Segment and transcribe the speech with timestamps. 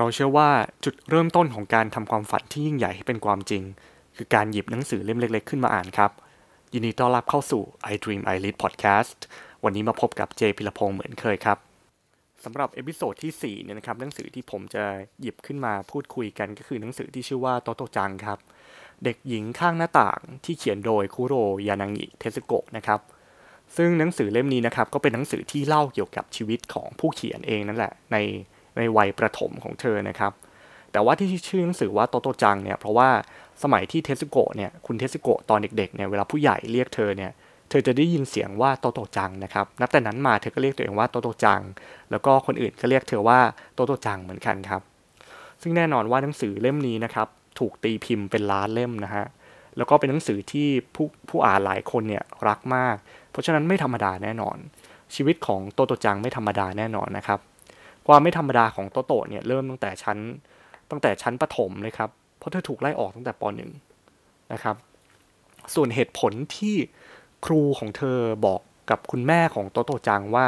[0.00, 0.50] เราเชื่อว่า
[0.84, 3.62] จุดเริ่มต้นของการทำความฝันที่ยิ่งใหญ่ให้เป็นความจริง
[4.16, 6.10] คือการหยิบหนังสือเล่มเล็ก ๆ ขึ้นมาอ่านครับ
[6.72, 7.62] ยินดีต้อนรับเข้าสู่
[7.92, 9.18] I Dream I Lead Podcast
[9.64, 11.58] วันนี้มาพบกับเจพิรพงศ์เหมือนเคยครับ
[12.44, 14.84] สำหรับ episode ที่4เนี่ยนะครับหนังสือที่ผมจะ
[15.20, 18.38] หยิบขึ้นมาพูดคุยกันก็คือหนังสือที่ชื่อว่าโตโตจังครับ
[19.04, 21.34] เด็กหญิงข้างหน้าต่างที่เขียนโดยคุโร
[21.68, 23.00] ยานางิเทสโกะนะครับ
[23.76, 28.16] ซึ่งหนังสือเล่มนี้นะครับก็เป็นหนังสือที่เล่าเกี่ยวกับชีวิตของผู้เขียนเองนั่นแหละใน
[28.78, 30.32] ในวัยประถมของเธอนะครับ
[30.92, 33.08] แต่ว่าที่ชื่อหนังสือว่าโตโตจังเนี่ยเพราะว่า
[33.62, 37.30] สมัยที่เทสโกะเนี่ยคุณเทสโกะตอนเด็กๆเนี่ยเวลาผู้ใหญ่เรียกเธอเนี่ย
[37.70, 41.60] เธอจะได้ยินเสียงว่าโตโตจังนะครับ นับแต่นั้นมาเธอก็เรียกตัวเองว่าโตโตจัง
[42.10, 43.40] แล้วก็คนอื่นก็เรียกเธอว่า
[43.74, 44.82] โตโตจังเหมือนกันครับ
[45.62, 49.24] ซึ่งแน่นอนว่าหนังสือเล่มนี้นะครับถูกตีพิมพ์เป็นล้านเล่มนะฮะ
[49.76, 52.96] แล้วก็เป็นหนังสือที่ผู้ผู้อ่านหลายคนเนี่ยรักมาก
[53.30, 54.56] เพราะฉะนั้นไม่ธรรมดาแน่นอน
[55.14, 57.38] ชีวิตของโตโตจังไม่ธรรมดาแน่นอนนะครับ
[58.08, 60.18] ความไม่ธรรมดาของโตโตเนี่ยเริ่มตั้งแต่ชั้น
[60.90, 63.42] ตั้งแต่ชั้นประถมเลยครับ เพราะเธอถูกไล่ออกตั้งแต่ป
[63.96, 64.76] .1 นะครับ
[65.74, 66.76] ส่วนเหตุผลที่
[67.46, 70.46] ครูของเธอบอกกับคุณแม่ของโตโตจังว่า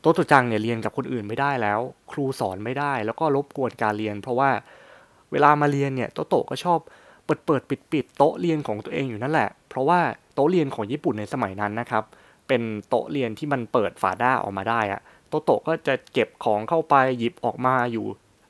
[0.00, 1.80] โตโตจังเนี่ยเรียนกับคนอื่นไม่ได้แล้ว
[2.12, 4.50] ครูสอนไม่ได้ แล้วก็รบกวนการเรียน เพราะว่า
[5.32, 6.78] เวลามาเรียนเนี่ยโตโตก็ชอบ
[7.24, 10.00] เปิดเปิดปิดปิดโต๊ะเรียนของตัวเองอยู่นั่นแหละ เพราะว่า
[10.34, 12.04] โต๊ะเรียนของญี่ปุ่นในสมัยนั้นนะครับ
[12.48, 15.00] เป็นโต๊ะเรียนที่มันเปิดฝาด้าออกมาได้อะ
[15.32, 18.06] โตโตก็จะเก็บของเข้าไปหยิบออกมาอยู่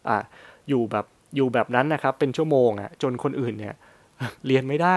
[0.08, 0.16] อ่า
[0.68, 3.74] อยู่แบบอยู่แบบนั้นนะครับเป็นชั่วโมงอะจนคนอื่นเนี่ย
[4.46, 4.96] เรียนไม่ได้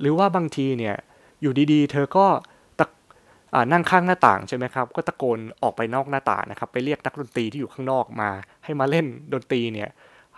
[0.00, 0.96] หรือว่าบางทีเนี่ย
[1.42, 2.26] อยู่ดีๆ เธอก็
[2.78, 2.86] ตะ
[3.72, 8.30] นั่งข้างหน้าต่างใช่ไหมครับ ก็ตะโกนออกไปนอกหน้าต่างนะครับ ไปเรียกนักดนตรีที่อยู่ข้างนอกมา
[8.64, 9.90] ให้มาเล่นดนตรีเนี่ย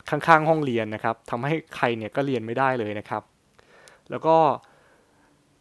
[0.08, 3.22] ข้างๆห้องเรียนนะครับทำให้ใครเนี่ยก็เรียนไม่ได้เลยนะครับ
[4.10, 4.36] แล้วก็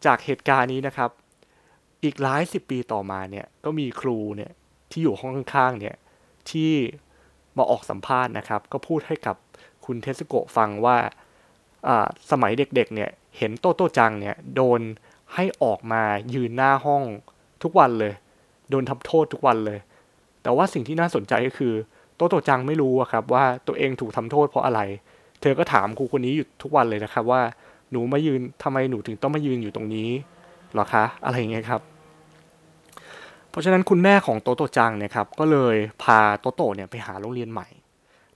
[0.06, 1.10] จากเหตุการณ์นี้นะครับ
[2.04, 4.50] อีกหลายสิบปีต่อมาเนี่ยก็มีครูเนี่ย
[4.94, 5.96] ที่อยู่ห้องข้างๆเนี่ย
[6.50, 6.72] ที่
[7.56, 9.36] มาออกสัมภาษณ์นะครับ ก็พูดให้กับ
[9.84, 10.96] คุณเทสโกะฟังว่า
[12.30, 14.80] สมัยเด็กๆเนี่ยเห็นโตโตจังเนี่ยโดน
[15.34, 16.02] ให้ออกมา
[16.34, 17.02] ยืนหน้าห้อง
[17.62, 18.12] ทุกวันเลย
[18.70, 19.78] โดนทำโทษทุกวันเลย
[20.42, 21.74] แต่ว่าสิ่งที่น่าสนใจก็คือ
[22.16, 24.80] โตโตจังไม่รู้ครับว่าตัวเองถูกทำโทษเพราะอะไร
[25.40, 27.42] เธอก็ถามครูคนนี้อยู่ทุกวันเลยนะครับว่า
[27.90, 30.10] หนูมายืนทำไมหนูถึงต้องมายืนอยู่ตรงนี้
[30.74, 31.82] หรอคะ อะไรอย่างเงี้ยครับ
[33.54, 37.68] เพราะฉะนั้นคุณแม่ของโตโตจังเนี่ยครับก็เลยพาโตโตเนี่ยไปหาโรงเรียนใหม่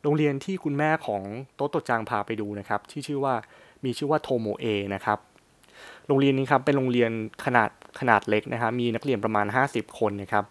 [0.02, 1.22] โรงเรียนที่คุณแม่ของ
[1.54, 3.34] โตโตจังพาไปดูนะครับที่ชื่อว่า
[3.84, 5.18] มีชื่อว่าโทโมเอนะครับ
[6.06, 7.10] โรงเรียนนี้ครับเป็นโรงเรียน
[7.44, 7.70] ขนาด
[8.00, 10.44] ขนาดเล็กนะครับมีนักเรียนประมาณ 50 คนนะครับ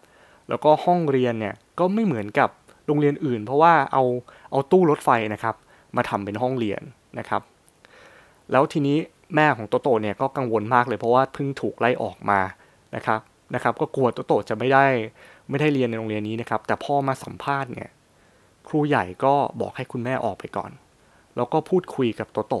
[0.48, 2.48] แล้วก็ห้องเรียนเนี่ยก็ไม่เหมือนกับ
[2.86, 4.04] โรงเรียนอื่น เพราะว่าเอา
[4.50, 5.54] เอาตู้รถไฟนะครับ
[5.96, 6.82] มาทำเป็นห้องเรียน
[7.18, 7.42] นะครับ
[8.52, 8.96] แล้วทีนี้
[9.34, 12.40] แม่ของโตโตเนี่ยก็กังวลมากเลยเพราะว่าเพิ่งถูกไล่ออกมา
[12.96, 13.20] นะครับ
[13.54, 14.86] นะครับ ก็กลัวโตโตจะไม่ได้
[15.48, 17.90] ไม่ได้เรียนในโรงเรียนนี้นะครับ แต่พ่อมาสัมภาษณ์เนี่ย
[18.68, 20.70] ครูใหญ่ก็บอกให้คุณแม่ออกไปก่อน
[21.36, 22.54] แล้วก็พูดคุยกับโตโต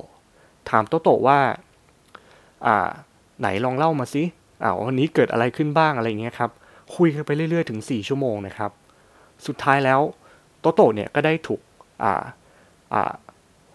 [0.70, 1.38] ถามโตโตว่า
[2.66, 2.88] อ่า
[3.40, 4.22] ไหนลองเล่ามาสิ
[4.62, 6.50] อ่าวันนี้เกิดอะไรขึ้นบ้างอะไรเงี้ยครับ
[6.96, 8.70] คุยกันไปเรื่อยๆถึง 4 ชั่วโมงนะครับ
[9.46, 10.00] สุดท้ายแล้ว
[10.60, 11.60] โตโตเนี่ยก็ได้ถูก
[12.02, 12.22] อ่า
[12.94, 13.12] อ่า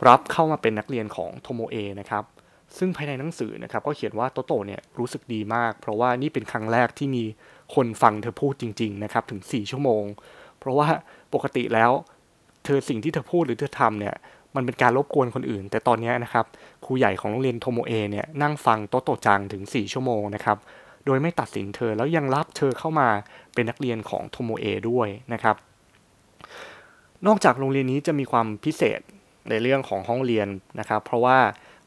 [0.07, 2.23] รับเข้ามาเป็นนักเรียนของโทโมเอนะครับ
[2.77, 7.23] ซึ่งภายในหนังสือนะครับก็เขียนว่าโตโตเนี่ยรู้สึกดีมาก เพราะว่านี่เป็นครั้งแรกที่มี
[7.75, 10.03] คนฟังเธอพูดจริง ๆ นะครับ ถึง 4 ชั่วโมง
[10.59, 10.87] เพราะว่า
[11.33, 11.91] ปกติแล้ว
[12.65, 14.15] เธอสิ่งที่เธอพูดหรือเธอทำเนี่ย
[14.55, 16.45] มันเป็นการรบกวนคนอื่น แต่ตอนนี้นะครับ
[16.85, 20.57] ครูใหญ่ของโรงเรียนโทโมเอเนี่ยนั่งฟังโตโตจังถึง 4 ชั่วโมงนะครับ
[21.05, 23.09] โดยไม่ตัดสินเธอแล้วยังรับเธอเข้ามา
[23.53, 25.55] เป็นนักเรียนของโทโมเอด้วยนะครับ
[27.27, 28.99] นอกจากโรงเรียนนี้จะมีความพิเศษ
[29.49, 30.47] ในเรื่องของห้องเรียน
[30.79, 31.37] นะครับ เพราะว่า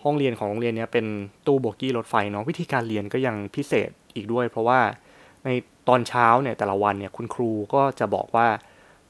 [0.07, 1.07] ห้องเรียนของโรงเรียนนี้เป็น
[1.47, 4.81] ตู้โบกี้รถไฟเนาะวิธีการเรียนก็ยังพิเศษอีกด้วย เพราะว่า
[5.45, 5.49] ใน
[5.89, 8.47] ตอนเช้าเนี่ยแต่ละวันเนี่ยคุณครูก็จะบอกว่า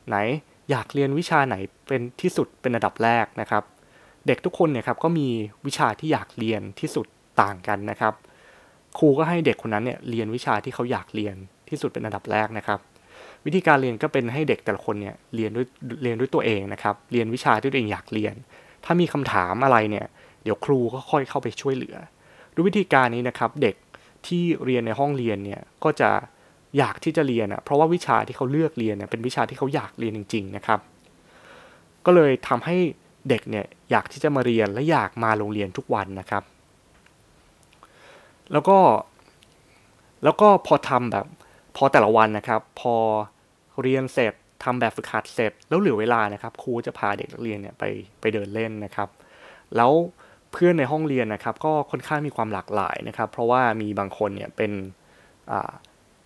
[0.09, 0.17] ไหน
[0.71, 1.57] อยากเรียนวิชาไหน
[1.89, 3.63] เป็นที่สุดเป็นอันดับแรกนะครับ
[4.27, 5.29] เด็กทุกคนเนี่ยครับก็มี
[5.67, 7.07] วิชาที่อยากเรียนที่สุด
[7.43, 8.15] ต่างกันนะครับ
[8.99, 11.35] ครูก็ให้เด็กคนนั้นเนี่ยเรียนวิชาที่เขาอยากเรียน
[11.69, 12.79] ที่สุดเป็นอันดับแรกนะครับ
[13.45, 15.67] วิธีการเรียนก็เป็นให้เด็กแต่ละคนเนี่ยเรียนด้วย
[16.03, 18.35] เรียนด้วยตัวเองนะครับ เรียนวิชาที่ตัวเองอยากเรียน
[18.85, 20.07] ถ้ามีคำถามอะไรเนี่ย
[20.47, 21.97] เดี๋ยวครูก็ค่อยเข้าไปช่วยเหลือ
[22.55, 23.75] ด้วยวิธีการนี้นะครับเด็ก
[24.27, 26.11] ที่เรียนในห้องเรียนเนี่ยก็จะ
[26.79, 30.81] อยากที่จะเรียนอะเพราะว่าวิชาที่เขาเลือกเรียนเนี่ยเป็นวิชาที่เขาอยากเรียนจริง ๆ นะครับ
[32.07, 32.77] ก็เลยทำให้
[33.29, 36.43] เด็กเนี่ยอยากที่จะมาเรียนและอยากมาโรงเรียนทุกวันนะครับ
[38.53, 38.79] แล้วก็
[40.25, 41.27] แล้วก็พอทำแบบ
[41.77, 42.95] พอแต่ละวันนะครับ พอ
[43.83, 44.35] เรียนเสร็จ
[44.65, 47.85] ทำแบบฝึกหัดเสร็จ แล้วเหลือเวลานะครับ ครูจะพาเด็กนักเรียนเนี่ยไป
[48.21, 49.09] ไปเดินเล่นนะครับ
[49.77, 49.93] แล้ว
[50.53, 54.73] เพื่อนในห้องเรียนนะครับ ก็ค่อนข้างมีความหลากหลายนะครับ เพราะว่ามีบางคนเนี่ยเป็น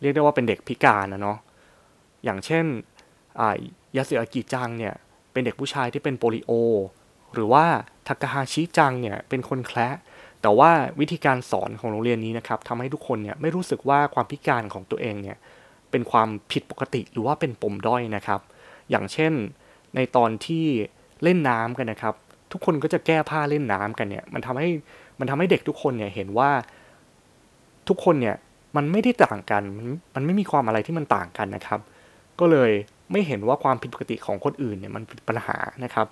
[0.00, 1.38] เรียกได้ว่าเป็นเด็กพิการนะเนาะ
[2.24, 2.64] อย่างเช่น
[3.96, 4.94] ยาสึอากิจังเนี่ย
[5.32, 6.52] เป็นเด็กผู้ชายที่เป็นโปลิโอ
[7.34, 7.64] หรือว่า
[8.08, 9.88] ทากาฮาชิจังเนี่ยเป็นคนแคละ
[10.42, 10.70] แต่ว่า
[11.00, 15.36] วิธีการสอนของโรงเรียนนี้นะครับทำให้ทุกคนเนี่ยไม่รู้สึกว่าความพิการของตัวเองเนี่ย
[15.90, 18.40] เป็นความผิดปกติหรือว่าเป็นปมด้อยนะครับ
[18.90, 19.32] อย่างเช่น
[19.94, 20.66] ในตอนที่
[21.22, 22.14] เล่นน้ำกันนะครับ
[22.52, 24.68] ทุกคนก็จะแก้ผ้าเล่นน้ำกันเนี่ย มันทำให้
[25.18, 26.50] มันทำให้เด็กทุกคนเนี่ยเห็นว่า
[27.88, 28.36] ทุกคนเนี่ย
[28.76, 31.80] มันไม่ได้ต่างกันมัน มันไม่มีความอะไรที่มันต่างกันนะครับ
[32.40, 32.70] ก็เลย
[33.12, 36.06] ไม่เห็นว่าความผิดปกติของคนอื่นเนี่ยมันเป็นปัญหานะครับ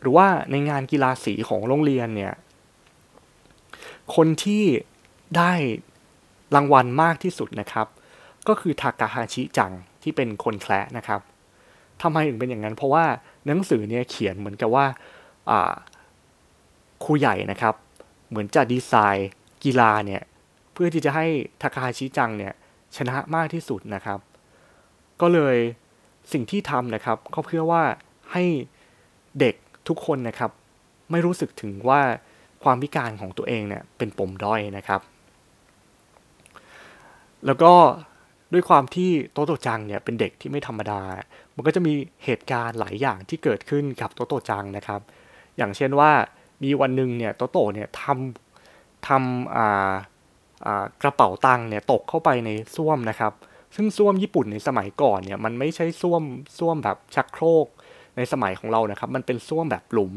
[0.00, 2.32] หรือว่าในงานกีฬาสีของโรงเรียนเนี่ย
[4.14, 4.64] คนที่
[5.36, 5.52] ได้
[6.54, 7.86] รางวัลมากที่สุดนะครับ
[8.48, 9.72] ก็คือทากาฮาชิจัง
[10.02, 11.20] ที่เป็นคนแคละนะครับ
[12.02, 13.04] ทำไมถึงเป็นอย่างนั้น เพราะว่า
[13.46, 14.86] หนังสือเนี่ยเขียนเหมือนกับว่า
[17.04, 17.74] ครูใหญ่นะครับ
[18.28, 19.30] เหมือนจะดีไซน์
[19.64, 20.22] กีฬาเนี่ย
[20.72, 21.26] เพื่อที่จะให้
[21.62, 22.52] ทาคาฮาชิจังเนี่ย
[22.96, 24.18] ชนะมากที่สุดนะครับ
[25.20, 25.56] ก็เลย
[26.32, 27.82] สิ่งที่ทำนะครับก็เพื่อว่า
[28.32, 28.44] ให้
[29.40, 29.54] เด็ก
[29.88, 30.50] ทุกคนนะครับ
[31.10, 32.00] ไม่รู้สึกถึงว่า
[32.62, 35.00] ความพิการของตัวเองเนี่ยเป็นปมด้อยนะครับ
[37.46, 37.72] แล้วก็
[38.52, 41.02] ด้วยความที่โตโตจังเนี่ยเป็นเด็กที่ไม่ธรรมดา
[41.54, 41.92] มันก็จะมี
[42.24, 45.00] เหตุการณ์หลายอย่างที่เกิดขึ้นกับโตโตจังนะครับ
[45.58, 46.10] อย่างเช่นว่า
[46.62, 49.92] มีวันหนึ่งเนี่ยโตโตเนี่ยทำทำอ่า
[51.02, 53.32] กระเป๋าตังค์เนี่ยตกเข้าไปในส้วมนะครับ
[53.74, 56.22] ซึ่งส้วมญี่ปุ่นในสมัยก่อนเนี่ยมันไม่ใช่ส้วม
[56.58, 57.66] ส้วมแบบชักโครก
[58.16, 60.12] ในสมัยของเรานะครับ มันเป็นส้วมแบบหลุม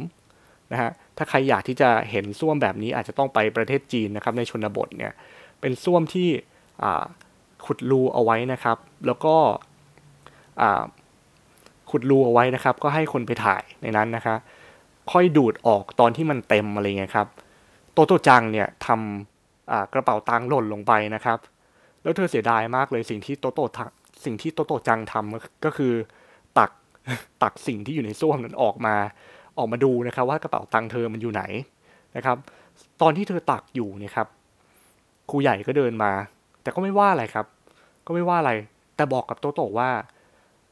[0.72, 5.14] นะฮะถ้าใครอยากที่จะเห็นส้วมแบบนี้อาจจะต้องไปประเทศจีนนะครับในชนบทเนี่ย
[5.62, 6.30] เป็นส้วมที่
[7.66, 9.36] ขุดรูเอาไว้นะครับ แล้วก็
[11.92, 14.36] ขุดรูเอาไว้นะครับ ก็ให้คนไปถ่ายในนั้นนะคะ
[15.12, 17.28] ค่อยดูดออกตอนที่มันเต็มอะไรเงี้ยครับ
[17.94, 21.40] โตโตจังเนี่ยทำกระเป๋าตังค์หล่นลงไปนะครับ
[22.02, 23.60] แล้วเธอเสียดายมากเลยสิ่งที่โตโต
[24.26, 25.94] สิ่งที่โตโตจังทำก็คือ
[26.60, 26.72] ตัก
[27.44, 28.96] ตักสิ่งที่อยู่ในส้วมนั้นออกมา
[29.58, 31.44] ออกมาดูนะครับว่ากระเป๋าตังค์เธอมันอยู่ไหน
[32.16, 32.38] นะครับ
[33.02, 34.28] ตอนที่เธอตักอยู่เนี่ยครับ
[35.30, 36.12] ครูใหญ่ก็เดินมา
[36.62, 37.46] แต่ก็ไม่ว่าอะไรครับ
[38.06, 38.52] ก็ไม่ว่าอะไร
[38.96, 39.90] แต่บอกกับโตโตว่า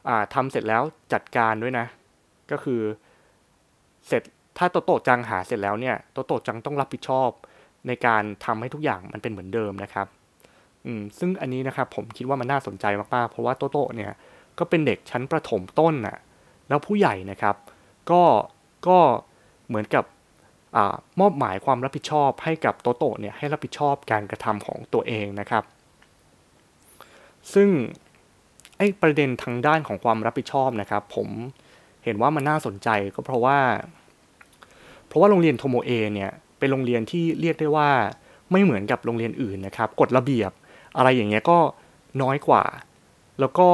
[0.08, 0.82] อ่าทำเสร็จแล้ว
[1.12, 1.86] จัดการด้วยนะ
[2.50, 2.80] ก็คือ
[4.08, 4.22] เสร็จ
[4.58, 7.30] ถ้าโตโตจังหาเสร็จแล้วเนี่ยโตโตจังต้องรับผิดชอบ
[7.86, 10.06] ในการทำให้ทุกอย่างมันเป็นเหมือนเดิมนะครับ
[10.86, 12.84] อืมซึ่งอันนี้นะครับผมคิดว่ามันน่าสนใจ
[13.14, 14.12] มากๆ เพราะว่าโตโตเนี่ย
[14.58, 16.16] ก็เป็นเด็กชั้นประถมต้นน่ะ
[16.68, 17.56] แล้วผู้ใหญ่นะครับ
[18.10, 18.22] ก็
[18.88, 18.98] ก็
[19.68, 20.04] เหมือนกับ
[20.76, 20.78] อ
[21.20, 25.64] มอบหมายความรับผิดชอบให้กับโตโตเนี่ยให้รับผิดชอบการกระทำของตัวเองนะครับ
[27.54, 27.68] ซึ่ง
[28.78, 31.28] ไอ้ประเด็นทางด้านของความรับผิดชอบนะครับ ผม
[32.04, 33.58] เห็นว่ามันน่าสนใจก็เพราะว่า
[35.06, 37.90] เพราะว่าโรงเรียนโทโมเอเนี่ยเป็นโรงเรียนที่เรียกได้ว่า
[38.52, 40.50] ไม่เหมือนกับโรงเรียนอื่นนะครับกฎระเบียบ
[40.96, 41.58] อะไรอย่างเงี้ยก็
[42.22, 42.64] น้อยกว่า
[43.40, 43.68] แล้วก็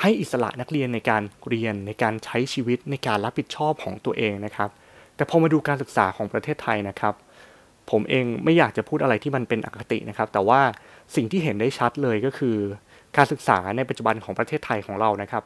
[0.00, 4.70] ให้อิสระนักเรียนในการเรียนในการใช้ชีวิตในการรับผิดชอบของตัวเองนะครับ
[5.16, 7.14] แต่พอมาดูการศึกษาของประเทศไทยนะครับ
[7.90, 10.60] ผมเองไม่อยากจะพูดอะไรที่มันเป็นอคตินะครับ แต่ว่า
[11.16, 12.56] สิ่งที่เห็นได้ชัดเลยก็คือ
[13.16, 15.44] การศึกษาในปัจจุบันของประเทศไทยของเรานะครับ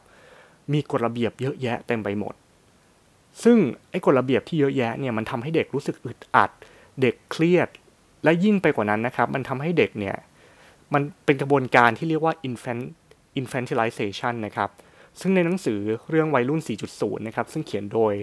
[0.73, 2.33] มีกฎระเบียบเยอะแยะเต็มไปหมด
[3.43, 3.57] ซึ่ง
[3.91, 6.51] ไอ้กฎระเบียบที่เยอะแยะเนี่ยมันทำให้เด็กรู้สึกอึดอัด
[7.01, 7.69] เด็กเครียด
[8.23, 10.15] และยิ่งไปกว่านั้นนะครับ มันทำให้เด็กเนี่ย
[10.93, 12.83] มันเป็นกระบวนการที่เรียกว่า infant
[13.39, 14.69] infantilization นะครับ
[15.19, 15.79] ซึ่งในหนังสือ
[16.09, 16.61] เรื่องวัยรุ่น
[16.93, 18.13] 4.0 นะครับ ซึ่งเขียนโดย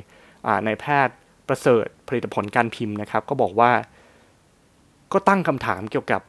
[0.67, 1.17] นายแพทย์
[1.49, 3.73] ประเสริฐผลิตผลการพิมพ์นะครับ ก็บอกว่า
[5.13, 6.23] ก็ตั้งคำถามเกี่ยวกับ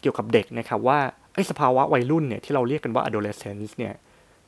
[0.00, 0.98] เกี่ยวกับเด็กนะครับว่า
[1.34, 3.94] ไอ้สภาวะวัยรุ่นเนี่ยที่เราเรียกกันว่า adolescence เนี่ย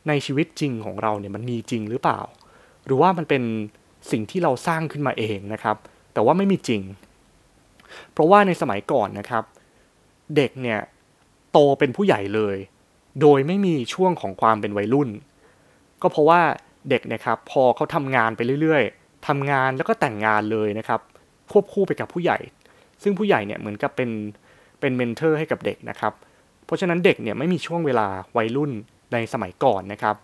[0.08, 2.20] ในชีวิตจริงของเราเนี่ยมันมีจริงหรือเปล่า
[2.86, 3.42] หรือว่ามันเป็น
[4.10, 5.76] สิ่งที่เราสร้างขึ้นมาเองนะครับ
[6.14, 6.82] แต่ว่าไม่มีจริง
[8.12, 9.44] เพราะว่าในสมัยก่อนนะครับ
[10.36, 10.80] เด็กเนี่ย
[11.52, 12.56] โตเป็นผู้ใหญ่เลย
[13.20, 15.08] โดยไม่มีช่วงของความเป็นวัยรุ่น
[16.02, 16.40] ก็เพราะว่า
[16.90, 21.00] เด็กนะครับพอเขาทำงานไปเรื่อยๆทำงานแล้วก็แต่งงานเลยนะครับ
[21.52, 22.38] ควบคู่ไปกับผู้ใหญ่
[23.02, 24.10] ซึ่งผู้ใหญ่เนี่ยเหมือนกับเป็น
[24.80, 26.12] เป็นเมนเทอร์ให้กับเด็กนะครับ
[26.66, 28.06] เพราะฉะนั้นเด็กเนี่ยไม่มีช่วงเวลา
[28.36, 28.72] วัยรุ่น
[29.12, 30.16] ในสมัยก่อนนะครับ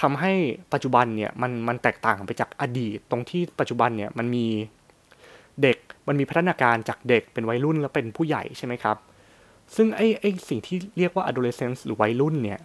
[0.00, 0.32] ทำให้
[0.72, 4.46] ปัจจุบันเนี่ยมันมันแตกต่างไปจากอดีต ตรงที่ปัจจุบันเนี่ยมันมี
[5.62, 8.96] เด็กมันมีพัฒนาการจากเด็กเป็นวัยรุ่นแล้วเป็นผู้ใหญ่ใช่ไหมครับ
[9.76, 12.60] ซึ่งไอ้ไอ้สิ่งที่เรียกว่า adolescence หรือวัยรุ่นเนี่ย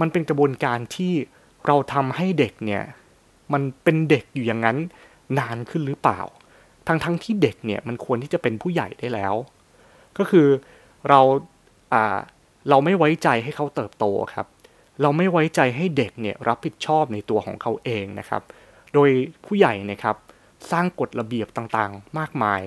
[0.00, 1.12] มันเป็นกระบวนการที่
[1.66, 2.82] เราทำให้เด็กเนี่ย
[3.52, 4.76] มันเป็นเด็กอยู่อย่างนั้น
[5.38, 6.20] นานขึ้นหรือเปล่า
[6.86, 9.34] ทั้งทั้งที่เด็กเนี่ยมันควรที่จะเป็นผู้ใหญ่ได้แล้ว
[10.18, 10.46] ก็คือ
[11.08, 11.20] เรา
[11.92, 12.18] อ่า
[12.68, 14.46] เราไม่ไว้ใจให้เขาเติบโตครับ
[15.02, 18.42] เราไม่ไว้ใจให้เด็กเนี่ยรับผิดชอบในตัวของเขาเองนะครับ
[18.94, 19.10] โดย
[19.44, 20.16] ผู้ใหญ่นะครับ
[20.70, 22.62] สร้างกฎระเบียบต่างๆ มากมาย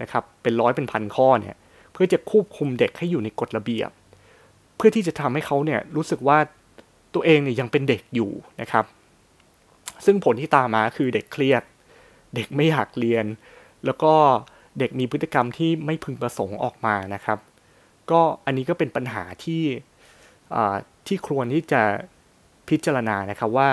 [0.00, 1.56] นะครับ เป็นร้อยเป็นพันข้อเนี่ย
[1.92, 3.90] เพื่อจะควบคุมเด็กให้อยู่ในกฎระเบียบ
[4.76, 6.38] เพื่อที่จะทำให้เขาเนี่ยรู้สึกว่า
[7.14, 8.30] ตัวเองเนี่ยยังเป็นเด็กอยู่
[8.60, 8.84] นะครับ
[10.04, 11.62] ซึ่งผลที่ตามมาคือเด็กเครียด
[12.34, 13.26] เด็กไม่อยากเรียน
[13.84, 14.12] แล้วก็
[14.78, 17.38] เด็กมีพฤติกรรมที่ไม่พึงประสงค์ออกมานะครับ
[18.10, 19.62] ก็อันนี้ก็เป็นปัญหาที่
[21.08, 21.82] ที่ควรที่จะ
[22.68, 23.70] พิจารณานะครับว่า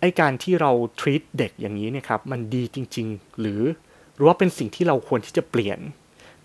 [0.00, 3.62] ไอการที่เรา treat เด็กอย่างนี้เนี่ยครับมันดีจริง ๆ หรือ
[4.14, 5.78] หรือว่าเป็นสิ่งที่เราควรที่จะเปลี่ยน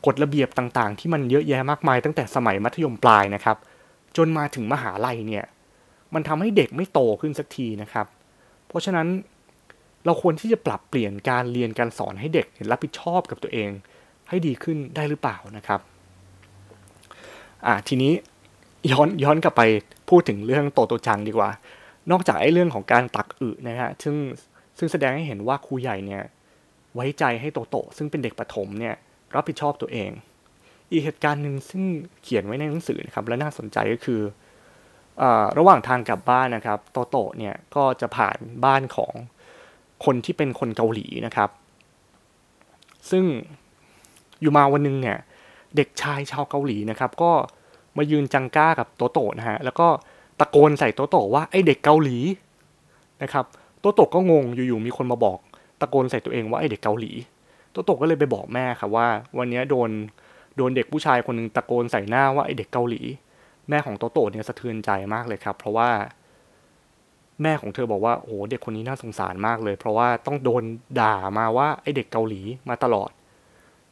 [0.05, 3.57] กฎระเบียบต่างๆ ที่มันเยอะแยะมากมายตั้งแต่สมัยมัธยมปลายนะครับ
[4.17, 5.45] จนมาถึงมหาลัยเนี่ย
[6.13, 8.07] มันทำให้เด็กไม่โตขึ้นสักทีนะครับ
[8.67, 9.07] เพราะฉะนั้น
[10.05, 13.69] เราควรที่จะปรับเปลี่ยนการเรียนการสอนให้เด็กรับผิดชอบกับตัวเอง
[14.29, 15.79] ให้ดีขึ้นได้หรือเปล่านะครับ
[17.65, 18.13] อ่าทีนี้
[18.91, 19.61] ย้อนย้อนกลับไป
[20.09, 21.49] พูดถึงเรื่องโตโตจังดีกว่า
[22.11, 24.15] นอกจากไอ้เรื่องของการตักอึนะฮะซึ่ง
[24.77, 26.23] ซึ่งแสดงให้เห็นว่าครูใหญ่เนี่ย
[26.95, 28.95] ไว้ใจให้โตโตซึ่งเป็นเด็กประถมเนี่ย
[29.35, 30.11] รับผิดชอบตัวเอง
[30.91, 31.83] อีกเหตุการณ์หนึ่งซึ่ง
[32.23, 34.21] เขียนไว้ในหนังสือนะครับและน่าสนใจก็คือ
[35.21, 35.23] อ
[35.57, 39.13] ระหว่างทางกลับบ้านนะครับ โตโตเนี่ยก็จะผ่านบ้านของ
[40.05, 41.49] คนที่เป็นคนเกาหลีนะครับ
[43.11, 43.25] ซึ่ง
[44.41, 45.17] อยู่มาวันนึงเนี่ย
[45.75, 47.31] เด็กชายชาวเกาหลีนะครับ ก็
[47.97, 49.87] มายืนจังก้ากับโตโตนะฮะแล้วก็
[50.39, 52.17] ตะโกนใส่โตโตว่าไอเด็กเกาหลี
[53.23, 53.45] นะครับ
[53.79, 55.39] โตโตก็งงอยู่ๆมีคนมาบอก
[55.81, 57.11] ตะโกนใส่ตัวเองว่าไอเด็กเกาหลี
[57.71, 59.07] โตโตก็เลยไปบอกแม่ครับว่า
[59.37, 59.89] วันนี้โดน
[60.57, 63.01] โดนเด็กผู้ชายคนหนึ่งตะโกนใส่หน้าว่าไอเด็กเกาหลี
[63.69, 65.89] แม่ของโตโตเนี่ยสะเทือนใจมากเลยครับ เพราะว่า
[67.41, 70.63] แม่ของเธอบอกว่าโอ้เด็กคนนี้น่าสงสารมากเลย เพราะว่าต้องโดน
[70.99, 73.11] ด่ามาว่าไอเด็กเกาหลีมาตลอด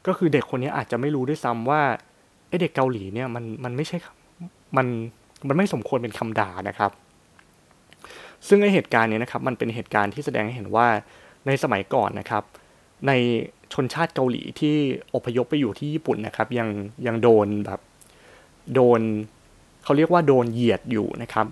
[0.07, 1.81] ก็คือเด็กคนนี้อาจจะไม่รู้ด้วยซ้ำว่า
[2.51, 3.97] ไอเด็กเกาหลีเนี่ยมันมันไม่ใช่
[4.77, 4.87] มัน
[5.47, 6.91] มันไม่สมควรเป็นคำด่านะครับ
[8.47, 10.87] ซึ่งไอเหตุการณ์นี้นะครับมันเป็นเหตุการณ์ที่แสดงให้เห็นว่า
[11.47, 12.43] ในสมัยก่อนนะครับ
[13.07, 13.11] ใน
[13.73, 14.75] ชนชาติเกาหลีที่
[15.15, 16.69] อพยพไปอยู่ที่ญี่ปุ่นนะครับ ยัง
[17.07, 17.79] ยังโดนแบบ
[18.73, 19.01] โดน
[19.83, 21.47] เขาเรียกว่าโดนเหยียดอยู่นะครับ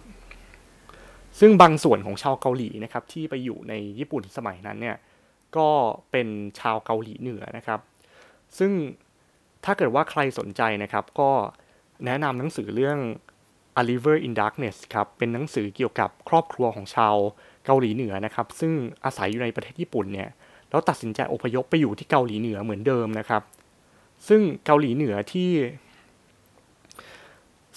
[1.39, 4.97] ซึ่งบางส่วนของชาวเกาหลีนะครับ ที่ไปอยู่ในญี่ปุ่นสมัยนั้นเนี่ย
[5.57, 5.69] ก็
[6.11, 6.27] เป็น
[6.59, 7.79] ชาวเกาหลีเหนือนะครับ
[8.57, 8.71] ซึ่ง
[9.65, 11.31] ถ้าเกิดว่าใครสนใจนะครับ ก็
[12.05, 12.97] แนะนำหนังสือเรื่อง
[13.81, 17.15] A River in Darkness ครับ เป็นหนังสือเกี่ยวกับครอบครัวของชาว
[17.65, 18.71] เกาหลีเหนือนะครับ ซึ่ง
[19.05, 20.29] อาศัยอยู่ในประเทศญี่ปุ่นเนี่ย
[20.69, 23.43] แล้วตัดสินใจอพยพไปอยู่ที่เกาหลีเหนือเหมือนเดิมนะครับ
[24.27, 25.51] ซึ่งเกาหลีเหนือที่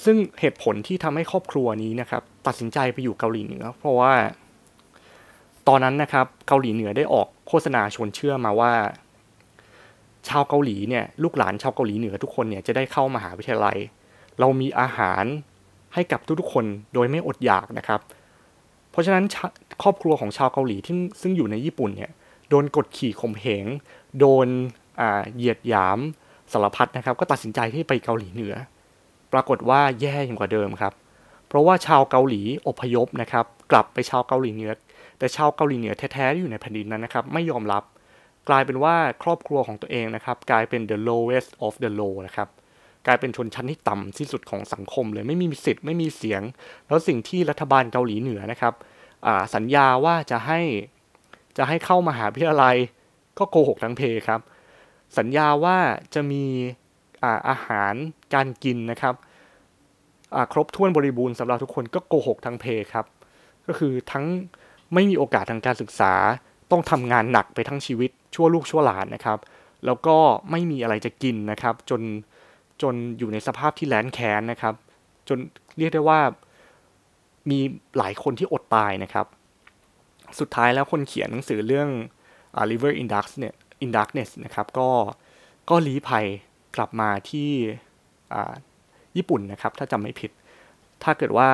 [0.05, 4.12] ซึ่งเหตุผลที่ทำให้ครอบครัวนี้นะครับ ตัดสินใจไปอยู่เกาหลีเหนือ เพราะว่า
[5.69, 8.73] ตอนนั้นนะครับ เกาหลีเหนือได้ออกโฆษณาชวนเชื่อมาว่า
[10.29, 13.79] ชาวเกาหลีเนี่ยลูกหลานชาวเกาหลีเหนือทุกคนเนี่ยจะได้เข้ามาหาวิทยาลัย
[14.41, 15.25] เรามีอาหาร
[15.95, 16.64] ให้กับทุกๆคน
[16.95, 18.00] โดยไม่อดอยากนะครับ
[18.91, 19.25] เพราะฉะนั้น
[19.83, 22.11] ครอบครัวของชาวเกาหลีที่ซึ่งอยู่ในญี่ปุ่นเนี่ย
[22.49, 23.67] โดนกดขี่ข่มเหง
[24.19, 24.49] โดน
[25.35, 25.99] เหยียดหยาม
[26.52, 28.55] สารพัดนะครับ ก็ตัดสินใจที่ไปเกาหลีเหนือ
[29.33, 30.93] ปรากฏว่าแย่ยิ่งกว่าเดิมครับ
[31.49, 34.73] เพราะว่าชาวเกาหลีอพยพนะครับ กลับไปชาวเกาหลีเหนือ
[35.19, 37.83] แต่ชาวเกาหลีเหนือแท้ๆที่อยู่ในแผ่นดินนั้นนะครับ ไม่ยอมรับ
[38.49, 42.49] กลายเป็นว่าครอบครัวของตัวเองนะครับ กลายเป็น the lowest of the low นะครับ
[43.07, 46.43] กลายเป็นชนชั้นที่ต่ำที่สุดของสังคมเลยไม่มีสิทธิ์ไม่มีเสียง
[46.89, 48.75] แล้วสิ่งที่รัฐบาลเกาหลีเหนือนะครับ
[49.55, 50.61] สัญญาว่าจะให้
[51.57, 52.77] จะให้เข้ามาหาวิทยาลัย
[53.39, 54.41] ก็โกหกทั้งเพครับ
[55.19, 55.79] สัญญาว่า
[56.15, 56.45] จะมี
[57.25, 57.95] อาอาหาร
[58.35, 59.15] การกินนะครับ
[60.53, 63.07] ครบถ้วนบริบูรณ์สำหรับทุกคนก็โกหกทั้งเพครับ
[63.67, 64.25] ก็คือทั้ง
[64.95, 66.15] ไม่มีโอกาสทางการศึกษา
[66.73, 69.38] ต้องทำงานหนักไปทั้งชีวิตชั่วลูกชั่วหลานนะครับ
[69.87, 70.17] แล้วก็
[70.50, 72.02] ไม่มีอะไรจะกินนะครับ จน
[72.83, 74.75] จนอยู่ในสภาพที่แลนแค้นนะครับ
[75.29, 75.38] จน
[75.79, 76.21] เรียกได้ว่า
[77.50, 77.61] มี
[77.99, 79.26] หลายคนที่อดตายนะครับ
[80.41, 81.88] สุดท้ายแล้วคนเขียนหนังสือเรื่อง
[82.59, 84.88] uh, River in Dark เนี่ย in Darkness นะครับ ก็
[85.71, 86.26] ก็ลี้ภัย
[86.76, 87.50] กลับมาที่
[89.17, 90.31] ญี่ปุ่นนะครับ ถ้าจำไม่ผิด
[91.02, 91.49] ถ้าเกิดว่า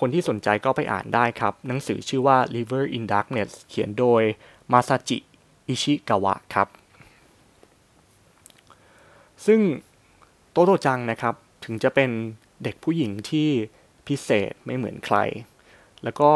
[0.00, 4.22] คนที่สนใจก็ไปอ่านได้ครับ หนังสือชื่อว่า River in Darkness เขียนโดย
[4.72, 5.18] มาซาจิ
[5.68, 6.68] อิชิกาวะครับ
[9.46, 9.60] ซึ่ง
[10.50, 11.34] โตโตจังนะครับ
[11.64, 12.10] ถึงจะเป็น
[12.62, 13.48] เด็กผู้หญิงที่
[14.06, 15.16] พิเศษไม่เหมือนใคร
[16.04, 16.32] แล้วก็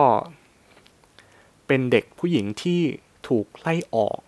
[1.66, 2.80] เป็นเด็กผู้หญิงที่
[3.28, 4.20] ถูกไล่ออก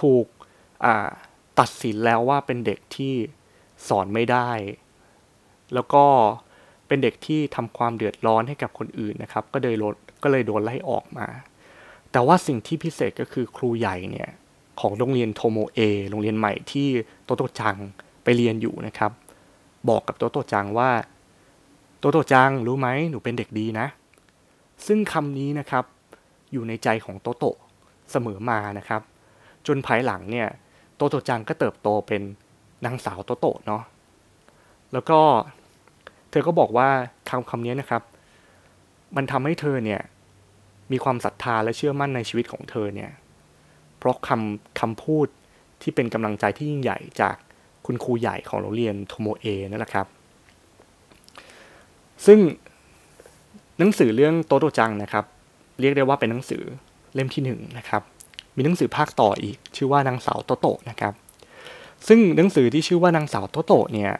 [0.00, 0.26] ถูก
[1.58, 3.14] ตัดสินแล้วว่าเป็นเด็กที่
[3.88, 4.50] สอนไม่ได้
[5.74, 6.06] แล้วก็
[6.92, 9.74] เป็นเด็กที่ทำความเดือดร้อนให้กับคนอื่นนะครับ ก็เลย
[10.22, 11.26] ก็เลยโดนไล่ออกมา
[12.12, 14.30] แต่ว่าสิ่งที่พิเศษก็คือครูใหญ่เนี่ย
[14.80, 15.78] ของโรงเรียนโทโมเอ
[16.10, 16.88] โรงเรียนใหม่ที่
[17.24, 17.76] โตโตจัง
[18.24, 19.10] ไปเรียนอยู่นะครับ
[19.88, 20.90] บอกกับโตโตจังว่า
[21.98, 23.86] โตโตจังรู้ไหมหนูเป็นเด็กดีนะ
[24.86, 25.84] ซึ่งคำนี้นะครับ
[26.52, 27.44] อยู่ในใจของโตโต
[28.10, 29.00] เสมอมานะครับ
[29.66, 30.48] จนภายหลังเนี่ย
[30.96, 32.22] โตโตจังก็เติบโตเป็น
[32.84, 33.82] นางสาวโตโตเนาะ
[34.92, 35.20] แล้วก็
[36.32, 36.88] เธอก็บอกว่า
[37.30, 38.02] คำคำนี้นะครับ
[39.16, 40.00] มันทำให้เธอเนี่ย
[40.92, 43.10] มีความศรัทธาและเชื่อมั่นในชีวิตของเธอเนี่ย
[43.98, 45.26] เพราะคำคำพูด
[45.82, 47.36] ที่เป็นกำลังใจที่ยิ่งใหญ่จาก
[47.86, 50.06] คุณครูใหญ่ของโรงเรียนโทโมเอนั่นแหละครับ
[52.26, 52.38] ซึ่ง
[53.78, 55.24] หนังสือเรื่องโตโตจังนะครับ
[55.80, 56.62] เรียกได้ว่าเป็นหนังสือ
[57.14, 58.02] เล่มที่หนึ่งนะครับ
[58.56, 61.12] มีหนังสือภาคต่ออีก ชื่อว่านางสาวโตโตนะครับ
[62.08, 64.12] ซึ่งหนังสือที่ชื่อว่านางสาวโตโตเนี่ย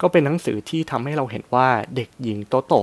[0.00, 2.74] ก็เป็นหนังสือที่ทำให้เราเห็นว่าเด็กหญิงโตโต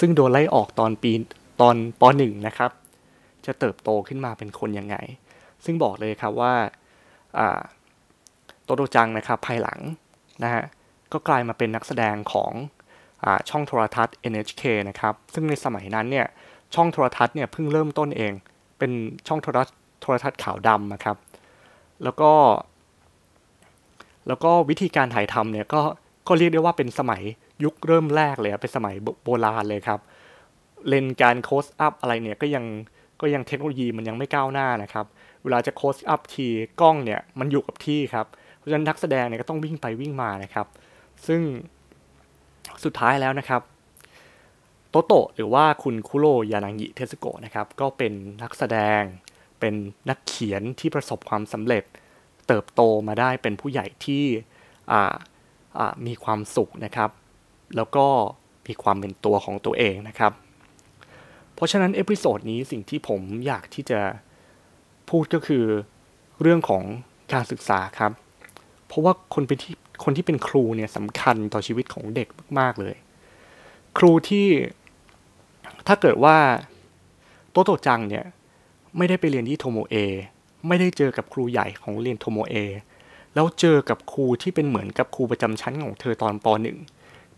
[0.00, 1.12] ซึ่งโดนไล่ออกตอนปี
[1.60, 2.70] ตอนป .1 นะครับ
[3.46, 4.96] จะเติบโตขึ้นมาเป็นคนยังไง
[5.64, 6.54] ซึ่งบอกเลยครับว่า
[8.64, 9.78] โตโตจังนะครับภายหลัง
[10.42, 10.64] นะฮะ
[11.12, 12.52] ก็กลายมาเป็นนักแสดงของ
[13.24, 16.26] อช่องโทรทัศน์ NHK นะครับ ซึ่งในสมัยนั้นเนี่ย
[16.74, 18.32] ช่องโทรทัศน์เนี่ยเพิ่งเริ่มต้นเอง
[18.78, 18.92] เป็น
[19.28, 21.16] ช่องโทรทัศน์โทรทัศน์ขาวดำนะครับ
[22.04, 22.32] แล้วก็
[24.28, 25.80] แล้วก็วิธีการถ่ายทำเนี่ยก็
[26.28, 27.22] ก็เรียกได้ว่าเป็นสมัย
[27.64, 30.00] ยุคเริ่มแรกเลยเป็นสมัยโบราณเลยครับ
[30.88, 32.64] เลนการโคสอัพอะไรเนี่ยก็ยัง
[33.20, 35.06] ก็ยังเทคโนโลยีมันยังไม่ก้าวหน้านะครับ
[35.42, 36.48] เวลาจะโคสอัพที
[36.80, 40.66] กล้องเนี่ยมันอยู่กับที่ครับ เพราะฉะนั้นนักแสดงเนี่ยก็ต้องวิ่งไปวิ่งมานะครับ
[41.26, 41.40] ซึ่ง
[42.84, 43.62] สุดท้ายแล้วนะครับ
[44.90, 49.02] โตโตะหรือว่าคุณคุโรยานางิเทสโกะนะครับ ก็เป็นนักแสดง
[49.60, 49.74] เป็น
[50.08, 51.84] นักเขียนที่ประสบความสำเร็จ
[52.46, 54.24] เติบโตมาได้เป็นผู้ใหญ่ที่
[56.06, 57.10] มีความสุขนะครับ
[57.76, 58.06] แล้วก็
[58.66, 60.32] มีความเป็นตัวของตัวเองนะครับ
[61.54, 64.00] เพราะฉะนั้น episode นี้สิ่งที่ผมอยากที่จะ
[65.10, 65.64] พูดก็คือ
[66.42, 66.82] เรื่องของ
[67.32, 68.12] การศึกษาครับ
[68.86, 72.28] เพราะว่าคนเป็นที่คนที่เป็นครูเนี่ยสำคัญต่อชีวิตของเด็ก
[72.58, 72.94] มาก ๆ เลย
[73.98, 74.46] ครูที่
[75.86, 76.36] ถ้าเกิดว่า
[77.50, 78.24] โตโตจังเนี่ย
[78.96, 79.94] ไม่ได้ไปเรียนที่โทโมเอ
[80.68, 82.54] ไม่ได้เจอกับครูใหญ่ของเรียนโทโมเอ
[83.36, 86.78] แล้วเจอกับครูที่เป็นเหมือนกับครูประจำชั้นของเธอตอนปหนึ่ง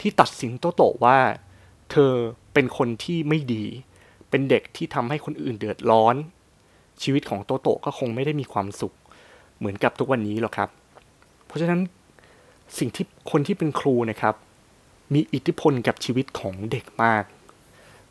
[0.00, 1.18] ที่ตัดสินโตโตว่า
[1.90, 2.12] เธอ
[2.54, 3.64] เป็นคนที่ไม่ดี
[4.30, 6.14] เป็นเด็กที่ทำให้คนอื่นเดือดร้อน
[7.02, 8.94] ชีวิตของโตโตก็คงไม่ได้มีความสุข
[9.58, 10.68] เหมือนกับทุกวันนี้หรอกครับ
[11.46, 11.80] เพราะฉะนั้น
[12.78, 14.34] สิ่งที่คนที่เป็นครูนะครับ
[15.14, 17.24] มีอิทธิพลกับชีวิตของเด็กมาก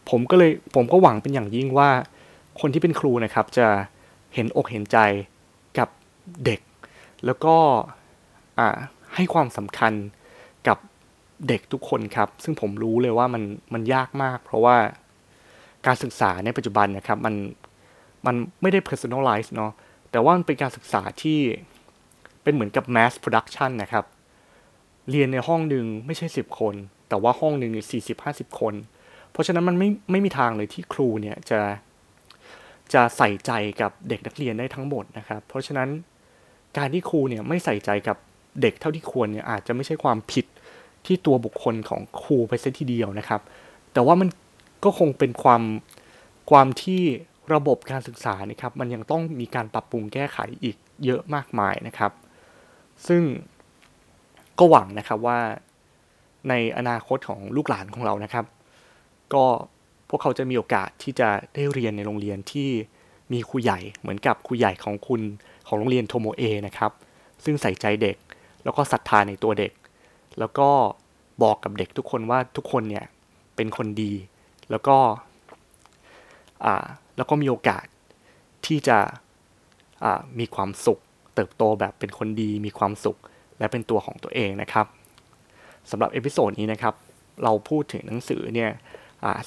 [0.10, 1.90] ผมก็เลยผมก็หวังเป็นอย่างยิ่งว่า
[2.60, 3.68] คนที่เป็นครูนะครับจะ
[4.34, 4.98] เห็นอกเห็นใจ
[5.78, 5.90] กับ
[6.46, 6.60] เด็ก
[7.26, 7.56] แล้วก็
[9.16, 9.94] ให้ความสำคัญ
[10.68, 10.78] กับ
[11.48, 14.78] เด็กทุกคนครับ ซึ่งผมรู้เลยว่ามันมันยากมาก เพราะว่า
[15.86, 17.36] การศึกษาในปัจจุบันนะครับ มัน
[18.26, 19.72] มันไม่ได้ personalize เนาะ
[20.12, 21.40] แต่ว่ามันเป็นการศึกษาที่
[22.44, 24.06] เป็นเหมือนกับ mass production นะครับ
[25.10, 26.76] เรียนในห้องหนึ่งไม่ใช่สิบคน
[27.10, 28.74] แต่ว่าห้องหนึ่งสี่สิบห้าสิบคน
[29.32, 31.60] เพราะฉะนั้นมันไม่ไม่มีทางเลยที่ครูเนี่ยจะ
[32.94, 33.52] จะใส่ใจ
[33.82, 35.90] กับเด็กนักเรียนได้ทั้งหมดนะครับ เพราะฉะนั้น
[36.78, 38.18] การที่ครูเนี่ยไม่ใส่ใจกับ
[38.62, 40.46] เด็กเท่าที่ควรเนี่ยอาจจะไม่ใช่ความผิด
[41.06, 43.42] ที่ตัวบุคคลของครูไปเสียทีเดียวนะครับ
[43.94, 44.30] แต่ว่ามัน
[44.84, 45.62] ก็คงเป็นความ
[46.52, 47.02] ความที่
[47.54, 52.12] ระบบการศึกษานะครับ มันยังต้องมีการปรับปรุงแก้ไขอีกเยอะมากมายนะครับ
[53.08, 53.24] ซึ่ง
[54.60, 55.40] ก็หวังนะครับว่า
[56.50, 58.46] ในอนาคตของลูกหลานของเรานะครับ
[59.34, 59.46] ก็
[60.10, 62.70] พวกเขาจะมีโอกาสที่จะได้เรียนในโรงเรียนที่
[63.34, 65.22] มีครูใหญ่เหมือนกับครูใหญ่ของคุณ
[65.68, 66.92] ของโรงเรียนโทโมเอนะครับ
[67.44, 68.18] ซึ่งใส่ใจเด็ก
[68.64, 69.72] แล้วก็ศรัทธาในตัวเด็ก
[70.40, 70.70] แล้วก็
[71.44, 73.06] บอกกับเด็กทุกคนว่าทุกคนเนี่ย
[73.56, 74.14] เป็นคนดี
[74.72, 74.98] แล้วก็
[76.66, 76.86] อ่า
[77.18, 77.86] แล้วก็มีโอกาส
[78.66, 78.98] ที่จะ
[80.04, 81.00] อ่ามีความสุข
[81.36, 83.18] เติบโตแบบเป็นคนดี มีความสุข
[83.60, 84.86] และเป็นตัวของตัวเองนะครับ
[85.92, 86.94] สำหรับ episode นี้นะครับ
[87.44, 88.72] เราพูดถึงหนังสือเนี่ย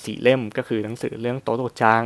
[0.05, 2.05] สี่เล่มก็คือหนังสือเรื่องโตโตจัง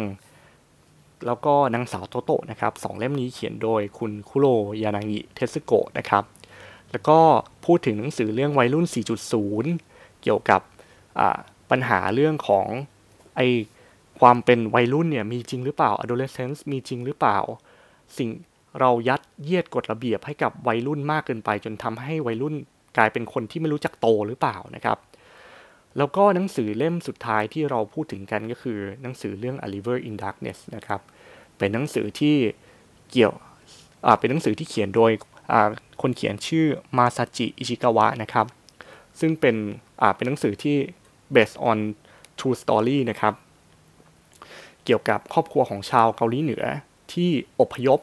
[1.26, 4.46] แล้วก็นางสาวโตโตะนะครับสองเล่มนี้เขียนโดยคุณคุโร
[4.82, 6.24] ยานางิเทสโกะนะครับ
[6.90, 7.18] แล้วก็
[7.64, 8.86] พูดถึงหนังสือเรื่องวัยรุ่น
[9.54, 10.60] 4.0 เกี่ยวกับ
[11.70, 12.66] ปัญหาเรื่องของ
[13.36, 13.40] ไอ
[14.20, 17.38] ความเป็นวัยรุ่นเนี่ยมีจริงหรือเปล่า adolescence มีจริงหรือเปล่า
[18.18, 18.30] สิ่ง
[18.80, 22.54] เรายัดเยียดกฎระเบียบให้กับวัยรุ่นมากเกินไป จนทำให้วัยรุ่น
[22.96, 24.98] กลายเป็นคนที่ไม่รู้จักโตหรือเปล่านะครับ
[25.98, 31.00] แล้วก็หนังสือเล่มสุดท้ายที่เราพูดถึงกันก็คือหนังสือเรื่อง A River in Darkness นะครับ
[31.58, 32.36] เป็นหนังสือที่
[33.10, 33.34] เกี่ยว
[34.18, 35.10] เป็นหนังสือที่เขียนโดย
[36.02, 38.46] คนเขียนชื่อมาซาจิอิชิกาวะนะครับ
[39.20, 39.56] ซึ่งเป็น
[40.16, 40.76] เป็นหนังสือที่
[41.34, 41.78] based on
[42.38, 43.34] true story นะครับ
[44.84, 46.64] เกี่ยวกับครอบครัวของชาวเกาหลีเหนือ
[47.12, 48.00] ที่อพยพ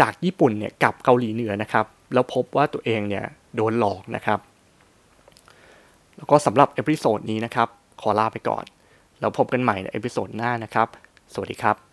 [0.00, 4.38] จากญี่ปุ่นเนี่ยกลับเกาหลีเหนือนะครับ แล้วพบว่าตัวเองเนี่ยโดนหลอกนะครับ
[6.16, 7.68] แล้วก็สำหรับ episode นี้นะครับ
[8.00, 8.64] ขอลาไปก่อน
[9.20, 10.88] แล้วพบกันใหม่ใน episode หน้านะครับ
[11.32, 11.87] สวัสดีครับ